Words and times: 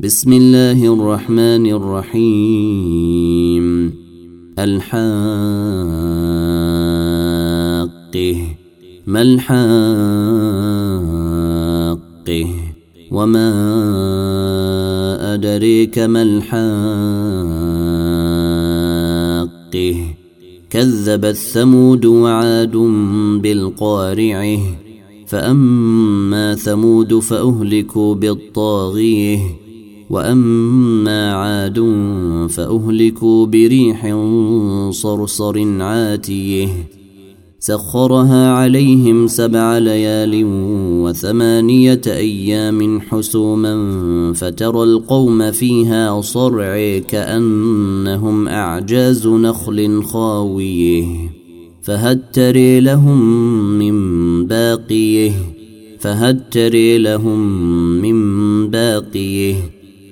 بسم 0.00 0.32
الله 0.32 0.94
الرحمن 0.94 1.66
الرحيم. 1.66 3.64
الحاقه. 4.58 4.96
ما 9.06 9.22
الحاقه؟ 9.22 9.58
وما 13.10 13.50
أدريك 15.34 15.98
ما 15.98 16.22
الحاقه؟ 16.22 16.54
كذبت 20.70 21.36
ثمود 21.36 22.04
وعاد 22.04 22.76
بالقارعه. 23.42 24.58
فأما 25.26 26.54
ثمود 26.54 27.18
فأهلكوا 27.18 28.14
بالطاغية. 28.14 29.67
وأما 30.10 31.32
عاد 31.32 31.78
فأهلكوا 32.50 33.46
بريح 33.46 34.16
صرصر 34.90 35.82
عاتيه 35.82 36.68
سخرها 37.60 38.50
عليهم 38.50 39.26
سبع 39.26 39.78
ليال 39.78 40.42
وثمانية 41.02 42.00
أيام 42.06 43.00
حسوما 43.00 43.74
فترى 44.32 44.82
القوم 44.82 45.50
فيها 45.50 46.20
صرع 46.20 46.98
كأنهم 46.98 48.48
أعجاز 48.48 49.26
نخل 49.26 50.02
خاويه 50.02 51.04
فهل 51.82 52.20
تري 52.32 52.80
لهم 52.80 53.20
من 53.78 54.46
باقيه 54.46 55.32
فهل 55.98 56.40
تري 56.50 56.98
لهم 56.98 57.40
من 58.02 58.70
باقيه 58.70 59.77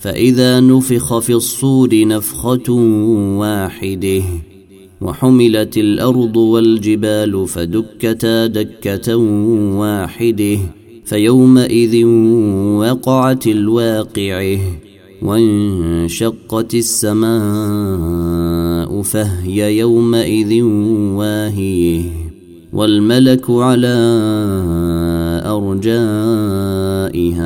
فإذا 0.00 0.60
نفخ 0.60 1.18
في 1.18 1.34
الصور 1.34 2.06
نفخة 2.06 2.72
واحدة 3.38 4.22
وحملت 5.00 5.76
الأرض 5.78 6.36
والجبال 6.36 7.48
فدكتا 7.48 8.46
دكة 8.46 9.16
واحدة 9.76 10.58
فيومئذ 11.04 12.04
وقعت 12.76 13.46
الواقعة 13.46 14.58
وانشقت 15.22 16.74
السماء 16.74 17.30
فهي 19.02 19.78
يومئذ 19.78 20.62
واهية 21.14 22.02
والملك 22.72 23.50
على 23.50 23.96
أرجائها 26.40 27.40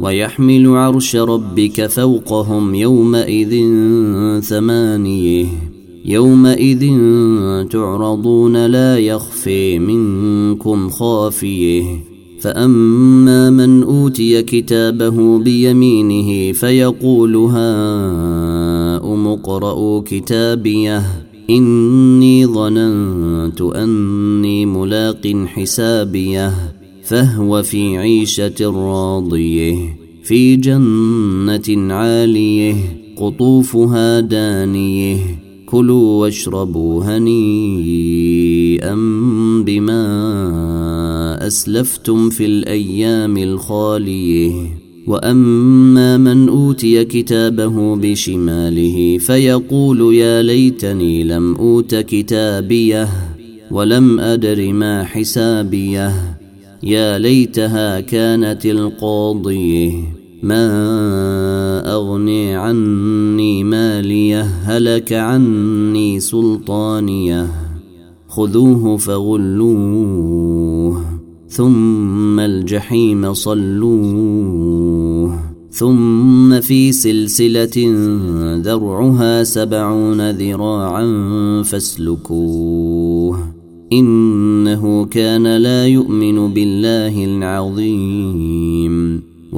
ويحمل 0.00 0.66
عرش 0.66 1.16
ربك 1.16 1.86
فوقهم 1.86 2.74
يومئذ 2.74 3.50
ثمانية. 4.40 5.46
يومئذ 6.04 6.88
تعرضون 7.70 8.66
لا 8.66 8.98
يخفي 8.98 9.78
منكم 9.78 10.88
خافية. 10.88 11.82
فأما 12.40 13.50
من 13.50 13.82
أوتي 13.82 14.42
كتابه 14.42 15.38
بيمينه 15.38 16.52
فيقول 16.52 17.36
هاؤم 17.36 19.26
اقرءوا 19.26 20.02
كتابيه 20.06 21.02
إني 21.50 22.46
ظننت 22.46 23.60
أني 23.60 24.66
ملاق 24.66 25.46
حسابيه 25.46 26.52
فهو 27.04 27.62
في 27.62 27.96
عيشة 27.98 28.54
راضية. 28.60 29.97
في 30.28 30.56
جنة 30.56 31.94
عالية 31.94 32.74
قطوفها 33.16 34.20
دانية. 34.20 35.16
كلوا 35.66 36.20
واشربوا 36.20 37.04
هنيئا 37.04 38.94
بما 39.66 41.46
أسلفتم 41.46 42.30
في 42.30 42.46
الأيام 42.46 43.36
الخالية. 43.36 44.52
وأما 45.06 46.16
من 46.16 46.48
أوتي 46.48 47.04
كتابه 47.04 47.96
بشماله 47.96 49.18
فيقول 49.18 50.14
يا 50.14 50.42
ليتني 50.42 51.24
لم 51.24 51.54
أوت 51.54 51.94
كتابيه 51.94 53.08
ولم 53.70 54.20
أدر 54.20 54.72
ما 54.72 55.04
حسابيه. 55.04 56.38
يا 56.82 57.18
ليتها 57.18 58.00
كانت 58.00 58.66
القاضية. 58.66 60.17
ما 60.42 61.94
اغني 61.94 62.54
عني 62.54 63.64
ماليه 63.64 64.42
هلك 64.42 65.12
عني 65.12 66.20
سلطانيه؟ 66.20 67.46
خذوه 68.28 68.96
فغلوه 68.96 70.38
ثم 71.48 72.40
الجحيم 72.40 73.34
صلوه 73.34 74.58
ثم 75.70 76.60
في 76.60 76.92
سلسله 76.92 77.94
ذرعها 78.62 79.44
سبعون 79.44 80.30
ذراعا 80.30 81.06
فاسلكوه 81.62 83.38
انه 83.92 85.04
كان 85.04 85.56
لا 85.56 85.86
يؤمن 85.86 86.54
بالله 86.54 87.24
العظيم 87.24 89.27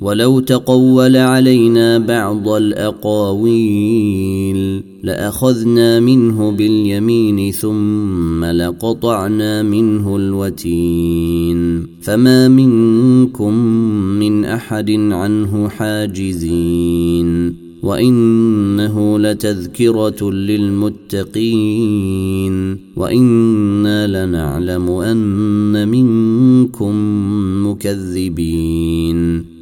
ولو 0.00 0.40
تقول 0.40 1.16
علينا 1.16 1.98
بعض 1.98 2.48
الأقاويل 2.48 3.98
لأخذنا 5.02 6.00
منه 6.00 6.50
باليمين 6.50 7.52
ثم 7.52 8.44
لقطعنا 8.44 9.62
منه 9.62 10.16
الوتين 10.16 11.86
فما 12.02 12.48
منكم 12.48 13.54
من 14.18 14.44
أحد 14.44 14.90
عنه 14.90 15.68
حاجزين 15.68 17.54
وإنه 17.82 19.18
لتذكرة 19.18 20.30
للمتقين 20.30 21.68
وإنا 22.96 24.26
لنعلم 24.26 24.90
أن 24.90 25.88
منكم 25.88 26.94
مكذبين 27.66 29.57